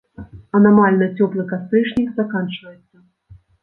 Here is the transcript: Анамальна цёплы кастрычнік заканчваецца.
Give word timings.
Анамальна 0.59 1.09
цёплы 1.19 1.47
кастрычнік 1.53 2.09
заканчваецца. 2.19 3.09